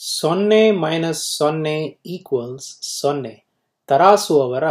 ಸೊನ್ನೆ 0.00 0.70
ಮೈನಸ್ 0.70 1.36
ಸೊನ್ನೆ 1.36 1.98
ಈಕ್ವಲ್ಸ್ 2.06 3.00
ಸೊನ್ನೆ. 3.00 3.44
ತರಾಸು 3.86 4.40
ಅವರ 4.42 4.64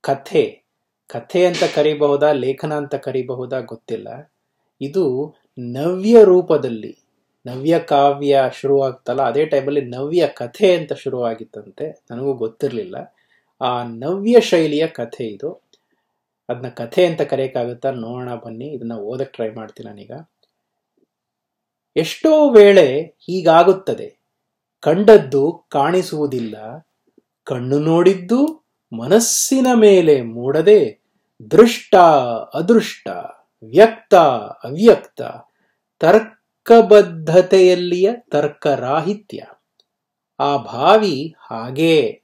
ಕಥೆ. 0.00 0.62
ಕಥೆ 1.06 1.46
ಅಂತ 1.46 1.62
ಕರಿಬಹುದಾ, 1.74 2.32
ಲೇಖನ 2.32 2.74
ಅಂತ 2.74 2.94
ಕರಿಬಹುದಾ 2.94 3.60
ಗೊತ್ತಿಲ್ಲ. 3.60 4.32
ಇದು 4.80 5.34
ನವ್ಯ 5.58 6.24
ರೂಪದಲ್ಲಿ, 6.24 6.98
ನವ್ಯ 7.46 7.78
ಕಾವ್ಯ 7.78 8.42
ಶುರುವಾಗ್ತಲ್ಲ, 8.52 9.22
ಅದೇ 9.22 9.46
ಟೈಮಲ್ಲಿ 9.46 9.80
ನವ್ಯ 9.80 10.26
ಕಥೆ 10.26 10.76
ಅಂತ 10.76 10.92
ಶುರುವಾಗಿತ್ತಂತೆ. 10.92 12.02
ನನಗೂ 12.10 12.34
ಗೊತ್ತಿರಲಿಲ್ಲ. 12.34 13.14
ಆ 13.60 13.82
ನವ್ಯ 13.82 14.40
ಶೈಲಿಯ 14.40 14.86
ಕಥೆ 14.86 15.24
ಇದು. 15.24 15.62
ಅದನ್ನ 16.48 16.68
ಕಥೆ 16.68 17.06
ಅಂತ 17.06 17.20
ಕರೆಯಕ್ಕಾಗುತ್ತಾ 17.20 17.90
ನೋಡೋಣ 17.90 18.34
ಬನ್ನಿ. 18.34 18.66
ಇದನ್ನ 18.66 18.92
ಓದಕ್ಕೆ 18.92 19.32
ಟ್ರೈ 19.32 19.50
ಮಾಡ್ತೀನಿ 19.50 19.88
ನಾನೀಗ. 19.90 20.12
ಎಷ್ಟೋ 21.96 22.50
ವೇಳೆ 22.50 23.02
ಹೀಗಾಗುತ್ತದೆ. 23.02 24.18
ಕಂಡದ್ದು 24.80 25.66
ಕಾಣಿಸುವುದಿಲ್ಲ. 25.70 26.56
ಕಣ್ಣು 27.44 27.78
ನೋಡಿದ್ದು 27.78 28.70
ಮನಸ್ಸಿನ 28.98 29.66
ಮೇಲೆ 29.74 30.22
ಮೂಡದೆ 30.22 30.98
ದೃಷ್ಟ, 31.50 31.94
ಅದೃಷ್ಟ, 32.54 33.08
ವ್ಯಕ್ತ, 33.62 34.14
ಅವ್ಯಕ್ತ, 34.64 35.22
ತರ್ಕಬದ್ಧತೆಯಲ್ಲಿಯ 35.98 38.10
ತರ್ಕರಾಹಿತ್ಯ. 38.30 39.42
ಆ 40.40 40.56
ಭಾವಿ 40.56 41.34
ಹಾಗೇ. 41.38 42.22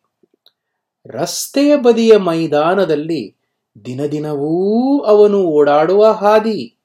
ರಸ್ತೆಯ 1.07 1.77
ಬದಿಯ 1.77 2.17
ಮೈದಾನದಲ್ಲಿ 2.17 3.37
ದಿನದಿನವೂ 3.85 5.01
ಅವನು 5.01 5.39
ಓಡಾಡುವ 5.39 6.07
ಹಾದಿ. 6.07 6.77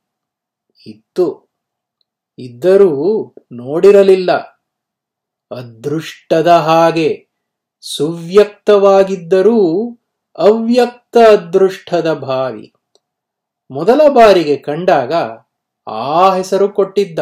ಇತ್ತು. 0.87 1.44
ಇದ್ದರೂ 2.39 3.35
ನೋಡಿರಲಿಲ್ಲ. 3.51 4.61
ಅದೃಷ್ಟದ 5.51 6.47
ಹಾಗೆ 6.47 7.27
ಸುವ್ಯಕ್ತವಾಗಿದ್ದರೂ 7.81 9.89
ಅವ್ಯಕ್ತ 10.35 11.17
ಅದೃಷ್ಟದ 11.17 12.13
ಭಾವಿ. 12.13 12.73
ಮೊದಲ 13.71 14.01
ಬಾರಿಗೆ 14.09 14.55
ಕಂಡಾಗ 14.55 15.13
ಆ 15.87 16.35
ಹೆಸರು 16.35 16.69
ಕೊಟ್ಟಿದ್ದ. 16.69 17.19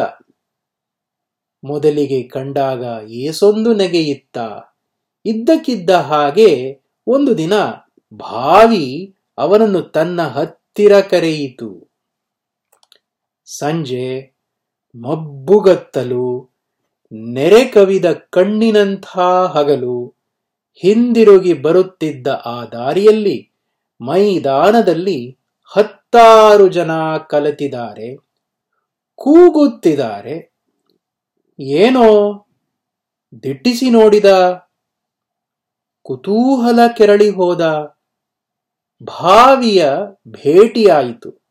ಮೊದಲಿಗೆ 1.64 2.22
ಕಂಡಾಗ 2.22 3.10
ಏಸೊಂದು 3.10 3.74
ನೆಗೆಯಿತ್ತ. 3.74 4.38
ಇದ್ದಕ್ಕಿದ್ದ 5.26 5.90
ಹಾಗೆ 5.90 6.82
ಒಂದು 7.06 7.38
ದಿನ 7.38 7.52
ಭಾವಿ 8.14 9.14
ಅವನನ್ನು 9.38 9.82
ತನ್ನ 9.82 10.22
ಹತ್ತಿರ 10.22 11.00
ಕರೆಯಿತು. 11.00 11.90
ಸಂಜೆ 13.44 14.33
ಮಬ್ಬುಗತ್ತಲು, 15.02 16.54
ನೆರೆ 17.12 17.64
ಕವಿದ 17.64 18.12
ಕಣ್ಣಿನಂಥ 18.12 19.18
ಹಗಲು, 19.46 20.14
ಹಿಂದಿರುಗಿ 20.74 21.54
ಬರುತ್ತಿದ್ದ 21.54 22.26
ಆ 22.26 22.64
ದಾರಿಯಲ್ಲಿ, 22.64 23.52
ಮೈದಾನದಲ್ಲಿ 24.00 25.38
ಹತ್ತಾರು 25.64 26.68
ಜನ 26.68 26.90
ಕಲತಿದ್ದಾರೆ, 27.16 28.16
ಕೂಗುತ್ತಿದ್ದಾರೆ. 29.14 30.54
ಏನೋ 31.60 32.40
ದಿಟ್ಟಿಸಿ 33.42 33.90
ನೋಡಿದ, 33.90 34.24
ಕುತೂಹಲ 36.02 36.78
ಕೆರಳಿ 36.96 37.30
ಹೋದ 37.30 37.64
ಭಾವಿಯ 39.02 39.88
ಭೇಟಿಯಾಯಿತು. 40.28 41.44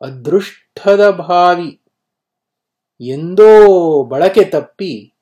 ಅದೃಷ್ಟದ 0.00 1.10
ಭಾವಿ. 1.10 1.77
ಎಂದೋ 3.00 4.02
ಬಳಕೆ 4.02 4.44
ತಪ್ಪಿ 4.44 5.14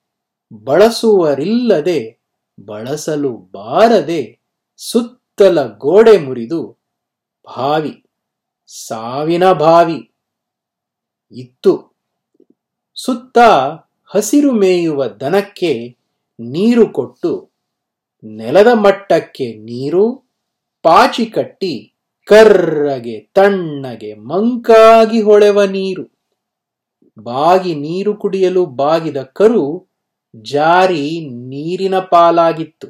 ಬಳಸುವರಿಲ್ಲದೆ 0.63 2.19
ಬಳಸಲು 2.65 3.31
ಬಾರದೆ 3.31 4.39
ಸುತ್ತಲ 4.77 5.67
ಗೋಡೆ 5.67 6.17
ಮುರಿದು 6.17 6.79
ಭಾವಿ 7.45 8.03
ಸಾವಿನ 8.67 9.51
ಭಾವಿ 9.51 10.11
ಇತ್ತು. 11.31 11.95
ಸುತ್ತ 12.95 13.37
ಹಸಿರು 14.05 14.51
ಮೇಯುವ 14.51 15.07
ದನಕ್ಕೆ 15.07 15.97
ನೀರು 16.39 16.89
ಕೊಟ್ಟು 16.89 17.51
ನೆಲದ 18.23 18.67
ಮಟ್ಟಕ್ಕೆ 18.73 19.53
ನೀರು, 19.53 20.15
ಪಾಚಿ 20.83 21.25
ಕಟ್ಟಿ 21.25 21.93
ಕರ್ರಗೆ 22.25 23.19
ತಣ್ಣಗೆ 23.19 24.13
ಮಂಕಾಗಿ 24.13 25.21
ಹೊಳೆವ 25.21 25.63
ನೀರು. 25.63 26.16
ಬಾಗಿ 27.23 27.75
ನೀರು 27.75 28.17
ಕುಡಿಯಲು 28.17 28.65
ಬಾಗಿದ 28.65 29.17
ಕರು 29.17 29.87
ಜಾರಿ 30.35 31.19
ನೀರಿನ 31.29 31.99
ಪಾಲಾಗಿತ್ತು. 31.99 32.87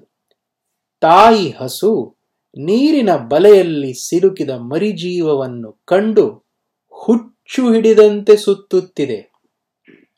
ತಾಯಿ 1.01 1.49
ಹಸು 1.49 2.17
ನೀರಿನ 2.57 3.15
ಬಲೆಯಲ್ಲಿ 3.15 3.93
ಸಿಲುಕಿದ 3.93 4.49
ಮರಿಜೀವವನ್ನು 4.49 5.81
ಕಂಡು 5.85 6.45
ಹುಚ್ಚು 6.89 7.73
ಹಿಡಿದಂತೆ 7.73 8.35
ಸುತ್ತುತ್ತಿದೆ. 8.35 9.31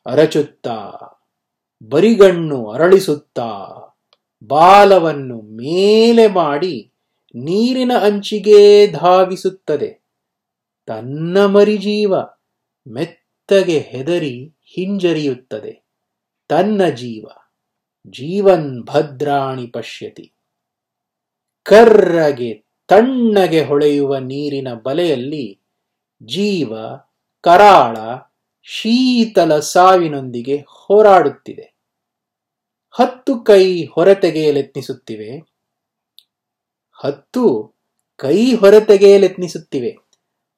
ಅರಚುತ್ತಾ, 0.06 0.92
ಬರಿಗಣ್ಣು 1.82 2.70
ಅರಳಿಸುತ್ತಾ, 2.70 3.66
ಬಾಲವನ್ನು 4.46 5.40
ಮೇಲೆ 5.40 6.26
ಮಾಡಿ 6.26 6.92
ನೀರಿನ 7.34 7.92
ಅಂಚಿಗೆ 8.02 8.86
ಧಾವಿಸುತ್ತದೆ. 8.86 10.04
ತನ್ನ 10.86 11.46
ಮರಿಜೀವ 11.46 12.14
ಮೆತ್ತಗೆ 13.52 13.78
ಹೆದರಿ 13.78 14.56
ಹಿಂಜರಿಯುತ್ತದೆ. 14.64 15.84
ತನ್ನ 16.48 16.86
ಜೀವ, 16.86 17.24
ಜೀವನ್ 18.06 18.84
ಭದ್ರಾಣಿ 18.84 19.66
ಪಶ್ಯತಿ. 19.66 20.32
ಕರ್ರಗೆ 21.62 22.54
ತಣ್ಣಗೆ 22.88 23.64
ಹೊಳೆಯುವ 23.64 24.18
ನೀರಿನ 24.18 24.74
ಬಲೆಯಲ್ಲಿ 24.74 25.60
ಜೀವ, 26.22 26.72
ಕರಾಳ, 27.40 27.96
ಶೀತಲ 28.62 29.58
ಸಾವಿನೊಂದಿಗೆ 29.58 30.64
ಹೋರಾಡುತ್ತಿದೆ. 30.68 31.74
ಹತ್ತು 32.90 33.44
ಕೈ 33.44 33.84
ಹೊರತೆಗೆಯಲೆತ್ನಿಸುತ್ತಿವೆ. 33.84 35.52
ಹತ್ತು 36.92 37.74
ಕೈ 38.16 38.54
ಹೊರತೆಗೆಯಲೆತ್ನಿಸುತ್ತಿವೆ. 38.54 39.96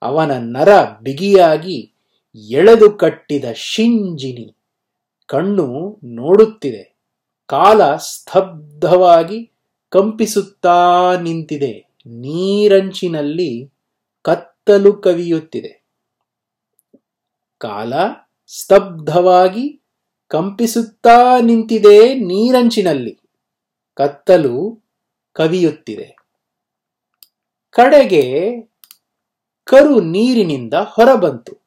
ಅವನ 0.02 0.56
ನರ 0.56 0.68
ಬಿಗಿಯಾಗಿ 1.02 1.91
ಎಳೆದು 2.34 2.90
ಕಟ್ಟಿದ 2.90 3.44
ಶಿಂಜಿನಿ 3.54 4.56
ಕಣ್ಣು 5.26 6.00
ನೋಡುತ್ತಿದೆ, 6.04 6.96
ಕಾಲ 7.46 7.96
ಸ್ತಬ್ಧವಾಗಿ 7.96 9.52
ಕಂಪಿಸುತ್ತಾ 9.88 11.12
ನಿಂತಿದೆ, 11.22 11.96
ನೀರಂಚಿನಲ್ಲಿ 12.06 13.70
ಕತ್ತಲು 14.22 14.92
ಕವಿಯುತ್ತಿದೆ. 14.92 15.84
ಕಾಲ 17.58 17.94
ಸ್ತಬ್ಧವಾಗಿ 18.46 19.80
ಕಂಪಿಸುತ್ತಾ 20.28 21.40
ನಿಂತಿದೆ 21.40 22.14
ನೀರಂಚಿನಲ್ಲಿ 22.14 23.20
ಕತ್ತಲು 23.94 24.84
ಕವಿಯುತ್ತಿದೆ. 25.32 26.16
ಕಡೆಗೆ 27.70 28.52
ಕರು 29.64 30.00
ನೀರಿನಿಂದ 30.00 30.74
ಹೊರಬಂತು. 30.74 31.61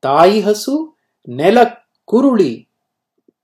ತಾಯಿ 0.00 0.40
ಹಸು 0.40 0.98
ನೆಲ 1.28 1.58
ಕುರುಳಿ 2.04 2.68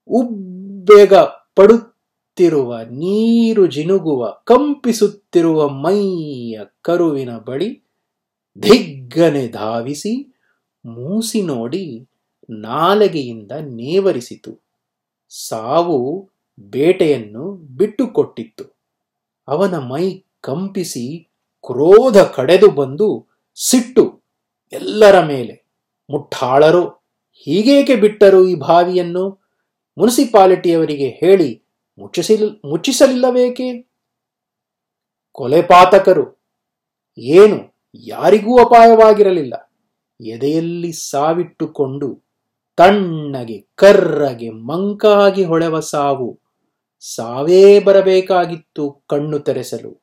ಉಬ್ಬೇಗ 0.09 1.15
ಪಡುತ್ತಿರುವ 1.55 2.81
ನೀರು 2.81 3.67
ಜಿನುಗುವ 3.67 4.43
ಕಂಪಿಸುತ್ತಿರುವ 4.45 5.69
ಮೈಯ 5.69 6.61
ಕರುವಿನ 6.83 7.39
ಬಳಿ 7.39 7.83
ದಿಗ್ಗನೆ 8.63 9.49
ಧಾವಿಸಿ 9.49 10.33
ಮೂಸಿ 10.87 11.43
ನೋಡಿ 11.43 12.09
ನಾಲಗೆಯಿಂದ 12.51 13.53
ನೇವರಿಸಿತು. 13.61 14.65
ಸಾವು 15.29 16.31
ಬೇಟೆಯನ್ನು 16.61 17.53
ಬಿಟ್ಟುಕೊಟ್ಟಿತ್ತು. 17.77 18.65
ಅವನ 19.49 19.79
ಮೈ 19.79 20.25
ಕಂಪಿಸಿ 20.41 21.31
ಕ್ರೋಧ 21.63 22.19
ಕಡೆದು 22.19 22.71
ಬಂದು 22.71 23.29
ಸಿಟ್ಟು 23.55 24.23
ಎಲ್ಲರ 24.73 25.25
ಮೇಲೆ. 25.25 25.62
ಮುಠಾಳರು 26.11 26.89
ಹೀಗೇಕೆ 27.35 27.97
ಬಿಟ್ಟರು 27.97 28.49
ಈ 28.49 28.55
ಬಾವಿಯನ್ನು 28.55 29.43
ಮುನ್ಸಿಪಾಲಿಟಿಯವರಿಗೆ 29.99 31.09
ಹೇಳಿ 31.09 31.63
ಮುಚ್ಚಿಸಿಲ್ 31.99 32.61
ಮುಚ್ಚಿಸಲಿಲ್ಲಬೇಕೆ 32.65 33.93
ಕೊಲೆಪಾತಕರು 35.33 36.43
ಏನು 37.19 37.85
ಯಾರಿಗೂ 37.95 38.59
ಅಪಾಯವಾಗಿರಲಿಲ್ಲ. 38.59 39.55
ಎದೆಯಲ್ಲಿ 40.21 40.93
ಸಾವಿಟ್ಟುಕೊಂಡು 40.93 42.25
ತಣ್ಣಗೆ 42.77 43.61
ಕರ್ರಗೆ 43.75 44.51
ಮಂಕಾಗಿ 44.51 45.45
ಹೊಳೆವ 45.45 45.81
ಸಾವು 45.81 46.41
ಸಾವೇ 47.01 47.81
ಬರಬೇಕಾಗಿತ್ತು 47.81 49.05
ಕಣ್ಣು 49.09 49.39
ತೆರೆಸಲು. 49.39 50.03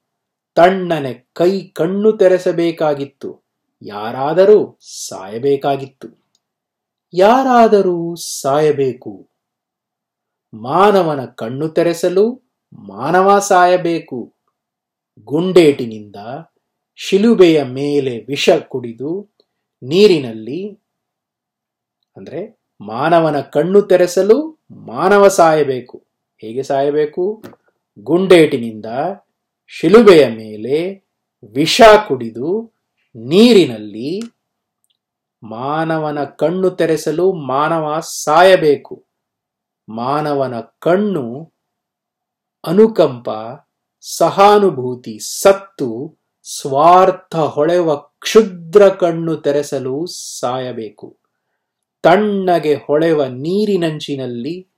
ತಣ್ಣನೆ 0.56 1.30
ಕೈ 1.34 1.62
ಕಣ್ಣು 1.62 2.18
ತೆರೆಸಬೇಕಾಗಿತ್ತು. 2.18 3.49
ಯಾರಾದರೂ 3.82 4.78
ಸಾಯಬೇಕಾಗಿತ್ತು. 5.08 6.08
ಯಾರಾದರೂ 7.14 8.16
ಸಾಯಬೇಕು. 8.16 9.30
ಮಾನವನ 10.54 11.26
ಕಣ್ಣು 11.26 11.70
ತೆರೆಸಲು 11.70 12.54
ಮಾನವ 12.74 13.40
ಸಾಯಬೇಕು. 13.40 14.36
ಗುಂಡೇಟಿನಿಂದ 15.24 16.16
ಶಿಲುಬೆಯ 16.96 17.64
ಮೇಲೆ 17.64 18.20
ವಿಷ 18.20 18.50
ಕುಡಿದು 18.50 19.36
ನೀರಿನಲ್ಲಿ, 19.84 20.70
ಅಂದ್ರೆ 22.18 22.60
ಮಾನವನ 22.82 23.40
ಕಣ್ಣು 23.40 23.82
ತೆರೆಸಲು 23.82 24.66
ಮಾನವ 24.72 25.28
ಸಾಯಬೇಕು. 25.28 26.08
ಹೇಗೆ 26.38 26.64
ಸಾಯಬೇಕು? 26.64 27.44
ಗುಂಡೇಟಿನಿಂದ 28.00 28.86
ಶಿಲುಬೆಯ 29.68 30.28
ಮೇಲೆ 30.28 31.08
ವಿಷ 31.54 31.82
ಕುಡಿದು 32.08 32.79
ನೀರಿನಲ್ಲಿ 33.16 34.22
ಮಾನವನ 35.44 36.24
ಕಣ್ಣು 36.24 36.70
ತೆರೆಸಲು 36.70 37.34
ಮಾನವ 37.34 38.00
ಸಾಯಬೇಕು. 38.00 39.06
ಮಾನವನ 39.90 40.60
ಕಣ್ಣು 40.60 41.54
ಅನುಕಂಪ, 42.68 43.30
ಸಹಾನುಭೂತಿ, 44.00 45.20
ಸತ್ತು, 45.20 46.18
ಸ್ವಾರ್ಥ 46.44 47.36
ಹೊಳೆವ 47.36 47.96
ಕ್ಷುದ್ರ 47.96 48.90
ಕಣ್ಣು 48.90 49.36
ತೆರೆಸಲು 49.36 50.06
ಸಾಯಬೇಕು. 50.40 51.18
ತಣ್ಣಗೆ 52.02 52.76
ಹೊಳೆವ 52.76 53.26
ನೀರಿನಂಚಿನಲ್ಲಿ 53.26 54.70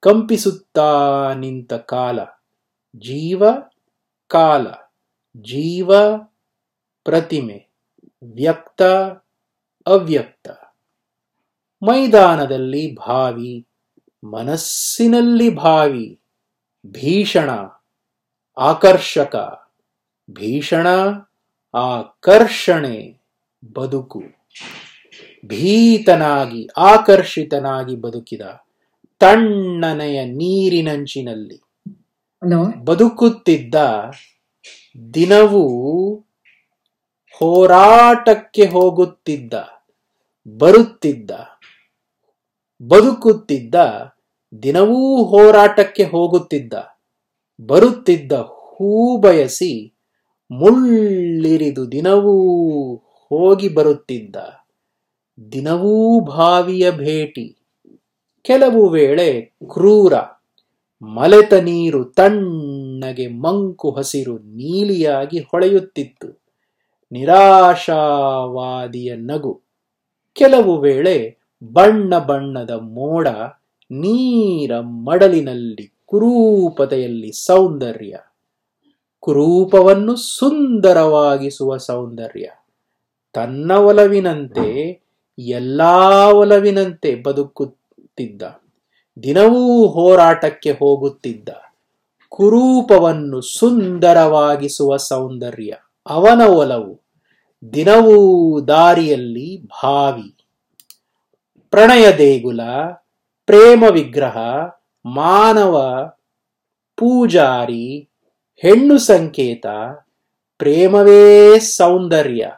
ಕಂಪಿಸುತ್ತಾ 0.00 1.32
ನಿಂತ 1.34 1.72
ಕಾಲ, 1.72 2.18
ಜೀವ 2.96 3.42
ಕಾಲ, 4.26 4.66
ಜೀವ 5.36 5.92
ಪ್ರತಿಮೆ. 7.04 7.75
ವ್ಯಕ್ತ 8.24 8.82
ಅವ್ಯಕ್ತ. 9.86 10.48
ಮೈದಾನದಲ್ಲಿ 11.82 12.94
ಭಾವಿ 12.94 13.66
ಮನಸ್ಸಿನಲ್ಲಿ 14.24 15.50
ಭಾವಿ 15.50 16.20
ಭೀಷಣ 16.86 17.50
ಆಕರ್ಷಕ 18.58 19.36
ಭೀಷಣ 20.30 20.86
ಆಕರ್ಷಣೆ 21.74 23.20
ಬದುಕು. 23.74 24.22
ಭೀತನಾಗಿ 25.46 26.68
ಆಕರ್ಷಿತನಾಗಿ 26.76 27.96
ಬದುಕಿದ 27.96 28.40
ತಣ್ಣನೆಯ 29.18 30.24
ನೀರಿನಂಚಿನಲ್ಲಿ 30.24 31.62
ಬದುಕುತ್ತಿದ್ದ 32.84 33.74
ದಿನವೂ 35.14 35.64
ಹೋರಾಟಕ್ಕೆ 37.40 38.66
ಹೋಗುತ್ತಿದ್ದ, 38.66 39.54
ಬರುತ್ತಿದ್ದ, 40.58 41.30
ಬದುಕುತ್ತಿದ್ದ, 42.88 43.74
ದಿನವೂ 44.62 45.24
ಹೋರಾಟಕ್ಕೆ 45.24 46.04
ಹೋಗುತ್ತಿದ್ದ, 46.04 46.74
ಬರುತ್ತಿದ್ದ 47.60 48.32
ಹೂ 48.32 49.16
ಬಯಸಿ 49.16 49.92
ಮುಳ್ಳಿರಿದು 50.50 51.92
ದಿನವೂ 51.92 52.34
ಹೋಗಿ 53.30 53.68
ಬರುತ್ತಿದ್ದ, 53.68 54.36
ದಿನವೂ 55.52 56.20
ಭಾವಿಯ 56.20 56.90
ಭೇಟಿ, 56.90 57.56
ಕೆಲವು 58.42 58.88
ವೇಳೆ 58.88 59.28
ಕ್ರೂರ, 59.68 60.14
ಮಲೆತ 61.02 61.54
ನೀರು 61.54 62.04
ತಣ್ಣಗೆ 62.04 63.28
ಮಂಕು 63.28 63.90
ಹಸಿರು 63.90 64.38
ನೀಲಿಯಾಗಿ 64.38 65.38
ಹೊಳೆಯುತ್ತಿತ್ತು. 65.38 66.45
ನಿರಾಶಾವಾದಿಯ 67.12 69.16
ನಗು. 69.16 69.62
ಕೆಲವು 70.32 70.80
ವೇಳೆ 70.80 71.38
ಬಣ್ಣ 71.72 72.18
ಬಣ್ಣದ 72.18 72.70
ಮೋಡ 72.70 73.28
ನೀರ 73.90 74.80
ಮಡಲಿನಲ್ಲಿ 74.80 75.92
ಕುರೂಪತೆಯಲ್ಲಿ 76.06 77.32
ಸೌಂದರ್ಯ. 77.32 78.18
ಕುರೂಪವನ್ನು 79.20 80.16
ಸುಂದರವಾಗಿಸುವ 80.16 81.76
ಸೌಂದರ್ಯ. 81.76 82.50
ತನ್ನ 83.32 83.72
ಒಲವಿನಂತೆ, 83.72 85.00
ಎಲ್ಲಾ 85.38 86.30
ಒಲವಿನಂತೆ 86.30 87.14
ಬದುಕುತ್ತಿದ್ದ. 87.14 88.42
ದಿನವೂ 89.22 89.86
ಹೋರಾಟಕ್ಕೆ 89.86 90.72
ಹೋಗುತ್ತಿದ್ದ. 90.72 91.48
ಕುರೂಪವನ್ನು 92.28 93.40
ಸುಂದರವಾಗಿಸುವ 93.40 94.96
ಸೌಂದರ್ಯ. 94.96 95.76
ಅವನ 96.06 96.42
ಒಲವು 96.42 97.02
ದಿನವೂ 97.72 98.60
ದಾರಿಯಲ್ಲಿ 98.60 99.62
ಭಾವಿ. 99.66 100.48
ಪ್ರಣಯ 101.70 102.10
ದೇಗುಲ, 102.18 102.60
ಪ್ರೇಮ 103.46 103.84
ವಿಗ್ರಹ, 103.90 104.36
ಮಾನವ, 105.06 106.06
ಪೂಜಾರಿ, 106.96 108.10
ಹೆಣ್ಣು 108.56 108.98
ಸಂಕೇತ, 108.98 109.66
ಪ್ರೇಮವೇ 110.58 111.58
ಸೌಂದರ್ಯ. 111.58 112.50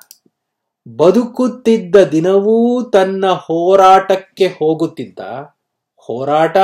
ಬದುಕುತ್ತಿದ್ದ 0.96 1.96
ದಿನವೂ 1.96 2.82
ತನ್ನ 2.82 3.26
ಹೋರಾಟಕ್ಕೆ 3.26 4.46
ಹೋಗುತ್ತಿದ್ದ. 4.46 5.18
ಹೋರಾಟ 5.96 6.56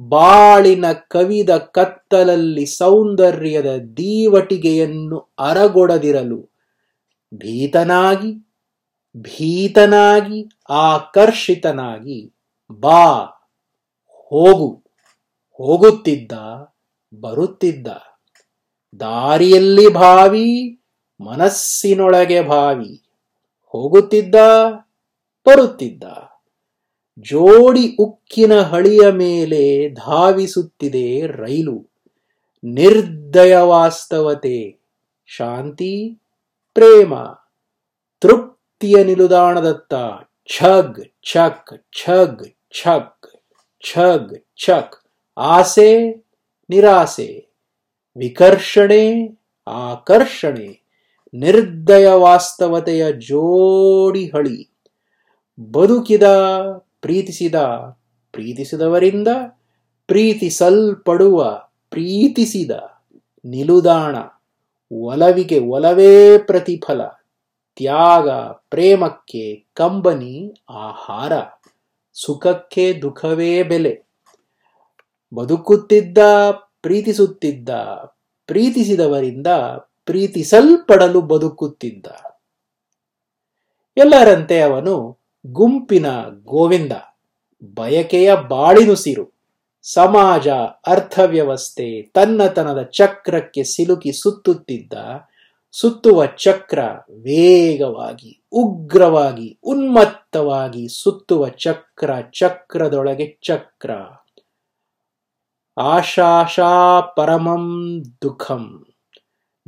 ಬಾಳಿನ 0.00 0.92
ಕವಿದ 0.92 1.56
ಕತ್ತಲಲ್ಲಿ 1.56 2.66
ಸೌಂದರ್ಯದ 2.66 3.66
ದೀವಟಿಗೆಯನ್ನು 3.96 5.34
ಅರಗೊಡದಿರಲು 5.38 6.50
ಭೀತನಾಗಿ 7.34 8.46
ಭೀತನಾಗಿ, 9.16 10.48
ಆಕರ್ಷಿತನಾಗಿ 10.70 12.34
ಬಾ, 12.70 13.24
ಹೋಗು, 14.12 14.84
ಹೋಗುತ್ತಿದ್ದ, 15.52 16.32
ಬರುತ್ತಿದ್ದ. 17.14 17.86
ದಾರಿಯಲ್ಲಿ 19.00 19.88
ಭಾವಿ, 19.88 20.78
ಮನಸ್ಸಿನೊಳಗೆ 21.20 22.42
ಭಾವಿ, 22.42 23.02
ಹೋಗುತ್ತಿದ್ದ, 23.66 24.34
ಬರುತ್ತಿದ್ದ. 25.46 26.04
ಜೋಡಿ 27.18 27.96
ಉಕ್ಕಿನ 27.96 28.60
ಹಳಿಯ 28.60 29.10
ಮೇಲೆ 29.10 29.88
ಧಾವಿಸುತ್ತಿದೆ 29.88 31.26
ರೈಲು. 31.26 31.90
ನಿರ್ದಯ 32.64 33.56
ವಾಸ್ತವತೆ, 33.56 34.78
ಶಾಂತಿ, 35.26 36.18
ಪ್ರೇಮ. 36.74 37.14
ತೃಪ್ತಿಯ 38.20 39.04
ನಿಲುದಾಣದತ್ತ 39.04 39.94
ಛಗ್, 40.58 41.00
ಛಕ್ 41.32 41.86
ಛಗ್ 42.04 42.44
ಛಕ್ 42.82 43.26
ಛಗ್, 43.92 44.34
ಛಕ್. 44.66 44.96
ಆಸೆ, 45.38 46.10
ನಿರಾಸೆ. 46.70 47.48
ವಿಕರ್ಷಣೆ, 48.16 49.38
ಆಕರ್ಷಣೆ. 49.66 50.80
ನಿರ್ದಯ 51.34 52.08
ವಾಸ್ತವತೆಯ 52.08 53.12
ಜೋಡಿ 53.12 54.26
ಹಳಿ. 54.26 54.70
ಬದುಕಿದ 55.72 56.22
ಪ್ರೀತಿಸಿದ, 57.06 57.54
ಪ್ರೀತಿಸಿದವರಿಂದ 58.32 59.28
ಪ್ರೀತಿಸಲ್ಪಡುವ, 60.06 61.68
ಪ್ರೀತಿಸಿದ 61.90 62.70
ನಿಲುದಾಣ, 63.44 64.16
ಒಲವಿಗೆ 64.92 65.58
ಒಲವೇ 65.58 66.38
ಪ್ರತಿಫಲ, 66.38 67.06
ತ್ಯಾಗ 67.76 68.30
ಪ್ರೇಮಕ್ಕೆ 68.70 69.66
ಕಂಬನಿ 69.74 70.54
ಆಹಾರ, 70.70 71.32
ಸುಖಕ್ಕೆ 72.12 72.92
ದುಃಖವೇ 73.02 73.62
ಬೆಲೆ. 73.62 74.02
ಬದುಕುತ್ತಿದ್ದ, 75.34 76.18
ಪ್ರೀತಿಸುತ್ತಿದ್ದ, 76.82 77.68
ಪ್ರೀತಿಸಿದವರಿಂದ 78.46 79.46
ಪ್ರೀತಿಸಲ್ಪಡಲು 80.04 81.20
ಬದುಕುತ್ತಿದ್ದ. 81.20 82.06
ಎಲ್ಲರಂತೆ 83.96 84.60
ಅವನು 84.60 85.18
ಗುಂಪಿನ 85.52 86.06
ಗೋವಿಂದ, 86.44 86.92
ಬಯಕೆಯ 87.74 88.36
ಬಾಳಿನುಸಿರು 88.48 89.32
ಸಮಾಜ 89.82 90.48
ಅರ್ಥವ್ಯವಸ್ಥೆ 90.86 92.02
ತನ್ನತನದ 92.02 92.82
ಚಕ್ರಕ್ಕೆ 92.82 93.62
ಸಿಲುಕಿ 93.62 94.12
ಸುತ್ತುತ್ತಿದ್ದ, 94.12 94.92
ಸುತ್ತುವ 95.72 96.26
ಚಕ್ರ 96.26 96.78
ವೇಗವಾಗಿ, 97.10 98.42
ಉಗ್ರವಾಗಿ, 98.52 99.58
ಉನ್ಮತ್ತವಾಗಿ 99.62 101.02
ಸುತ್ತುವ 101.02 101.48
ಚಕ್ರ, 101.48 102.10
ಚಕ್ರದೊಳಗೆ 102.20 103.38
ಚಕ್ರ. 103.42 103.90
ಆಶಾಶಾ 105.78 107.00
ಪರಮಂ 107.00 108.02
ದುಃಖಂ. 108.22 108.86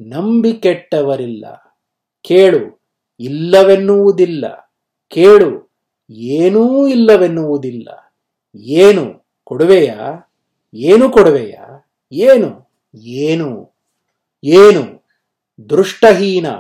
ನಂಬಿಕೆಟ್ಟವರಿಲ್ಲ. 0.01 1.77
ಕೇಳು, 2.23 2.85
ಇಲ್ಲವೆನ್ನುವುದಿಲ್ಲ. 3.21 4.75
ಕೇಳು 5.09 5.68
ಏನೂ 6.11 6.87
ಇಲ್ಲವೆನ್ನುವುದಿಲ್ಲ. 6.87 8.13
ಏನು 8.57 9.27
ಕೊಡುವೆಯ? 9.45 9.95
ಏನು 10.75 11.11
ಕೊಡುವೆಯ? 11.11 11.55
ಏನು? 12.13 12.71
ಏನು? 12.95 13.75
ಏನು? 14.45 15.05
ದೃಷ್ಟಹೀನ, 15.71 16.51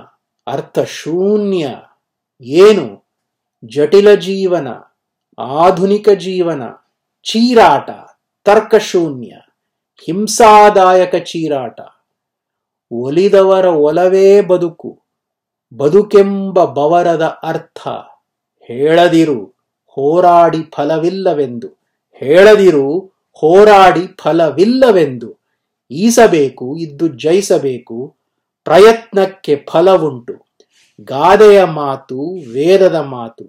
ಅರ್ಥಶೂನ್ಯ. 0.47 1.69
ಏನು? 2.41 3.05
ಜಟಿಲ 3.65 4.15
ಜೀವನ, 4.15 4.69
ಆಧುನಿಕ 5.39 6.09
ಜೀವನ, 6.09 6.63
ಚೀರಾಟ, 7.23 7.91
ತರ್ಕಶೂನ್ಯ, 8.45 9.33
ಹಿಂಸಾದಾಯಕ 10.05 11.15
ಚೀರಾಟ. 11.15 11.81
ಒಲಿದವರ 12.93 13.65
ಒಲವೇ 13.65 14.41
ಬದುಕು, 14.41 15.03
ಬದುಕೆಂಬ 15.77 16.65
ಬವರದ 16.65 17.41
ಅರ್ಥ. 17.43 17.89
ಹೇಳದಿರು, 18.69 19.55
ಹೋರಾಡಿ 19.87 20.63
ಫಲವಿಲ್ಲವೆಂದು. 20.63 21.69
ಹೇಳದಿರು, 22.13 22.99
ಹೋರಾಡಿ 23.33 24.07
ಫಲವಿಲ್ಲವೆಂದು. 24.07 25.39
ಈಸಬೇಕು, 25.91 26.77
ಇದ್ದು 26.77 27.09
ಜಯಿಸಬೇಕು, 27.09 28.17
ಪ್ರಯತ್ನಕ್ಕೆ 28.65 29.57
ಫಲವುಂಟು. 29.57 30.47
ಗಾದೆಯ 31.01 31.65
ಮಾತು, 31.65 32.21
ವೇದದ 32.53 32.95
ಮಾತು, 32.95 33.45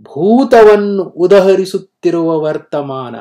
ಭೂತವನ್ನು 0.00 1.02
ಉದಹರಿಸುತ್ತಿರುವ 1.02 2.40
ವರ್ತಮಾನ, 2.40 3.16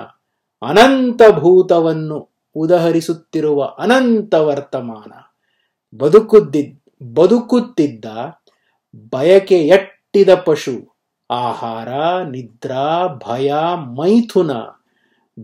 ಅನಂತ 0.62 1.22
ಭೂತವನ್ನು 1.32 2.30
ಉದಹರಿಸುತ್ತಿರುವ 2.56 3.64
ಅನಂತ 3.64 4.34
ವರ್ತಮಾನ. 4.34 5.12
ಬದುಕುದ್ದಿ 5.98 6.84
ಬದುಕುತ್ತಿದ್ದ 7.14 8.06
ಬಯಕೆಯಟ್ಟಿದ 9.10 10.36
ಪಶು 10.36 10.91
ಆಹಾರ, 11.32 11.90
ನಿದ್ರಾ, 12.24 13.08
ಭಯ, 13.08 13.54
ಮೈಥುನ, 13.76 14.52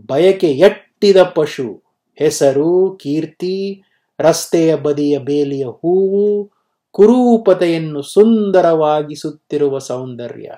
ಬಯಕೆ 0.07 0.47
ಎಟ್ಟಿದ 0.47 1.23
ಪಶು, 1.23 1.83
ಹೆಸರು, 2.15 2.97
ಕೀರ್ತಿ, 3.03 3.83
ರಸ್ತೆಯ 4.19 4.75
ಬದಿಯ 4.75 5.19
ಬೇಲಿಯ 5.19 5.65
ಹೂವು, 5.65 6.51
ಕುರೂಪತೆಯನ್ನು 6.91 8.01
ಸುಂದರವಾಗಿಸುತ್ತಿರುವ 8.01 9.77
ಸೌಂದರ್ಯ. 9.77 10.51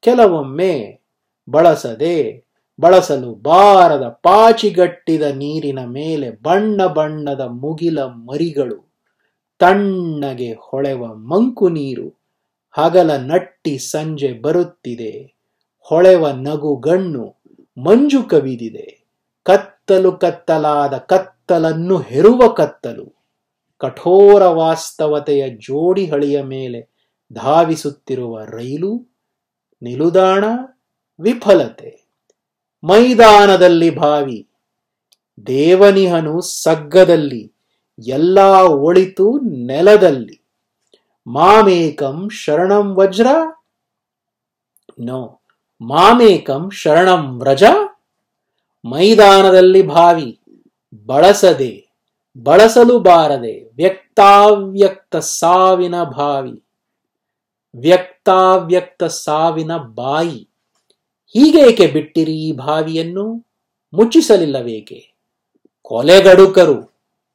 ಕೆಲವೊಮ್ಮೆ 0.00 1.00
ಬಳಸದೆ, 1.50 2.46
ಬಳಸಲು 2.80 3.34
ಬಾರದ 3.34 4.20
ಪಾಚಿಗಟ್ಟಿದ 4.22 5.22
ನೀರಿನ 5.22 5.78
ಮೇಲೆ 5.84 6.30
ಬಣ್ಣ 6.30 6.86
ಬಣ್ಣದ 6.86 7.40
ಮುಗಿಲ 7.40 8.00
ಮರಿಗಳು, 8.00 8.94
ತಣ್ಣಗೆ 9.58 10.52
ಹೊಳೆವ 10.52 11.06
ಮಂಕು 11.06 11.68
ನೀರು 11.68 12.25
ಹಗಲ 12.78 13.16
ನಟ್ಟಿ 13.16 13.78
ಸಂಜೆ 13.78 14.32
ಬರುತ್ತಿದೆ. 14.32 15.36
ಹೊಳೆವ 15.80 16.30
ನಗು 16.30 16.76
ಗಣ್ಣು 16.76 17.36
ಮಂಜು 17.78 18.22
ಕವಿದಿದೆ. 18.22 19.06
ಕತ್ತಲು 19.42 20.12
ಕತ್ತಲಾದ 20.12 20.96
ಕತ್ತಲನ್ನು 20.96 21.98
ಹೆರುವ 21.98 22.48
ಕತ್ತಲು. 22.48 23.16
ಕಠೋರ 23.78 24.46
ವಾಸ್ತವತೆಯ 24.46 25.48
ಜೋಡಿ 25.48 26.06
ಹಳಿಯ 26.06 26.42
ಮೇಲೆ 26.42 26.96
ಧಾವಿಸುತ್ತಿರುವ 27.32 28.44
ರೈಲು, 28.44 29.16
ನಿಲುದಾಣ, 29.82 30.44
ವಿಫಲತೆ. 31.20 32.08
ಮೈದಾನದಲ್ಲಿ 32.84 33.90
ಭಾವಿ 33.90 34.48
ದೇವನಿಹನು 35.46 36.40
ಸಗ್ಗದಲ್ಲಿ, 36.40 37.52
ಎಲ್ಲ 38.06 38.38
ಒಳಿತು 38.64 39.38
ನೆಲದಲ್ಲಿ. 39.66 40.45
ಮಾಮೇಕಂ 41.26 42.30
ಶರಣಂ 42.30 42.94
ವಜ್ರ? 42.94 43.26
ನೋ 45.00 45.40
ಮಾಮೇಕಂ 45.80 46.70
ಶರಣಂ 46.70 47.40
ವ್ರಜ? 47.40 47.62
ಮೈದಾನದಲ್ಲಿ 48.84 49.82
ಭಾವಿ, 49.82 50.40
ಬಳಸದೆ, 51.06 51.88
ಬಳಸಲು 52.42 52.98
ಬಾರದೆ, 52.98 53.64
ವ್ಯಕ್ತಾವ್ಯಕ್ತ 53.76 55.16
ಸಾವಿನ 55.16 56.02
ಭಾವಿ, 56.02 56.62
ವ್ಯಕ್ತಾವ್ಯಕ್ತ 57.74 59.04
ಸಾವಿನ 59.04 59.76
ಬಾಯಿ. 59.76 60.48
ಹೀಗೇಕೆ 61.26 61.86
ಬಿಟ್ಟಿರಿ 61.86 62.36
ಈ 62.36 62.52
ಭಾವಿಯನ್ನು? 62.52 63.46
ಮುಚ್ಚಿಸಲಿಲ್ಲವೇಕೆ? 63.94 65.14
ಕೊಲೆಗಡುಕರು, 65.82 66.92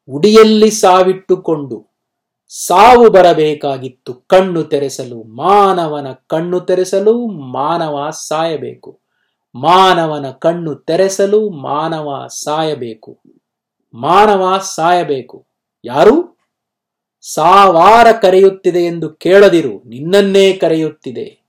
ಉಡಿಯಲ್ಲಿ 0.10 0.72
ಸಾವಿಟ್ಟುಕೊಂಡು 0.72 1.91
ಸಾವು 2.54 3.10
ಬರಬೇಕಾಗಿತ್ತು. 3.10 4.14
ಕಣ್ಣು 4.14 4.64
ತೆರೆಸಲು, 4.64 5.24
ಮಾನವನ 5.24 6.08
ಕಣ್ಣು 6.28 6.60
ತೆರೆಸಲು 6.60 7.28
ಮಾನವ 7.28 8.10
ಸಾಯಬೇಕು. 8.10 9.00
ಮಾನವನ 9.56 10.32
ಕಣ್ಣು 10.32 10.76
ತೆರೆಸಲು 10.76 11.50
ಮಾನವ 11.50 12.28
ಸಾಯಬೇಕು. 12.28 13.20
ಮಾನವ 13.94 14.58
ಸಾಯಬೇಕು. 14.58 15.46
ಯಾರು? 15.86 16.38
ಸಾವಾರ 17.22 18.12
ಕರೆಯುತ್ತಿದೆ 18.22 18.84
ಎಂದು 18.84 19.10
ಕೇಳದಿರು, 19.10 19.84
ನಿನ್ನನ್ನೇ 19.88 20.54
ಕರೆಯುತ್ತಿದೆ. 20.54 21.42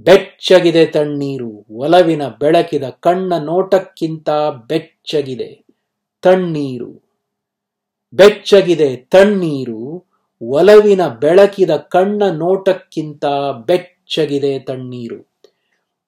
ಬೆಚ್ಚಗಿದೆ 0.00 0.86
ತಣ್ಣೀರು, 0.86 1.66
ಒಲವಿನ 1.70 2.28
ಬೆಳಕಿದ 2.28 2.82
ಕಣ್ಣ 2.82 3.32
ನೋಟಕ್ಕಿಂತ 3.38 4.30
ಬೆಚ್ಚಗಿದೆ 4.66 5.66
ತಣ್ಣೀರು. 6.22 7.10
ಬೆಚ್ಚಗಿದೆ 8.14 8.96
ತಣ್ಣೀರು. 8.96 9.89
ಒಲವಿನ 10.42 11.08
ಬೆಳಕಿದ 11.08 11.76
ಕಣ್ಣ 11.76 12.22
ನೋಟಕ್ಕಿಂತ 12.24 13.24
ಬೆಚ್ಚಗಿದೆ 13.66 14.58
ತಣ್ಣೀರು. 14.58 15.30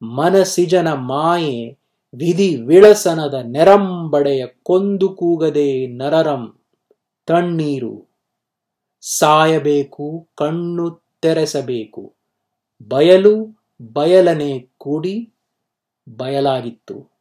ಮನಸಿಜನ 0.03 0.93
ಮಾಯೆ, 0.93 1.79
ವಿಧಿ 2.15 2.57
ವಿಳಸನದ 2.57 3.35
ನೆರಂಬಡೆಯ 3.35 4.47
ಕೊಂದು 4.47 5.09
ಕೂಗದೆ 5.09 5.87
ನರರಂ 5.87 6.59
ತಣ್ಣೀರು. 7.27 8.09
ಸಾಯಬೇಕು, 9.01 10.29
ಕಣ್ಣು 10.35 11.03
ತೆರೆಸಬೇಕು. 11.23 12.15
ಬಯಲು 12.89 13.65
ಬಯಲನೆ 13.93 14.71
ಕೂಡಿ 14.79 15.33
ಬಯಲಾಗಿತ್ತು. 16.17 17.13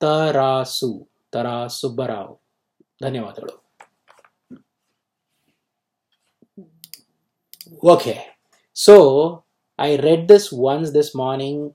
ತರಾಸು 0.00 1.08
ತರಾ 1.32 1.66
ಸುಬ್ಬರಾವ್ 1.66 2.36
ಧನ್ಯವಾದಗಳು. 3.02 3.61
Okay, 7.84 8.24
so 8.72 9.44
I 9.78 9.96
read 9.96 10.28
this 10.28 10.52
once 10.52 10.92
this 10.92 11.14
morning 11.14 11.74